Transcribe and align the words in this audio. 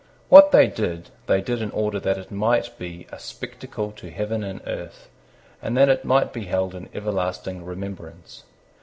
What 0.29 0.51
they 0.51 0.65
did 0.65 1.11
they 1.27 1.41
did 1.41 1.61
in 1.61 1.69
order 1.69 1.99
that 1.99 2.17
it 2.17 2.31
might 2.31 2.75
be 2.79 3.05
a 3.11 3.19
spectacle 3.19 3.91
to 3.97 4.09
heaven 4.09 4.43
and 4.43 4.59
earth, 4.65 5.07
and 5.61 5.77
that 5.77 5.89
it 5.89 6.05
might 6.05 6.33
be 6.33 6.45
held 6.45 6.73
in 6.73 6.89
everlasting 6.95 7.63
remembrance. 7.63 8.43